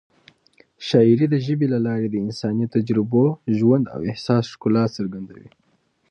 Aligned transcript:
شاعري 0.87 1.25
د 1.29 1.35
ژبې 1.45 1.67
له 1.73 1.79
لارې 1.87 2.07
د 2.09 2.15
انساني 2.25 2.65
تجربو، 2.75 3.23
ژوند 3.57 3.85
او 3.95 3.99
احساس 4.11 4.43
ښکلا 4.53 4.83
څرګندوي. 4.97 5.49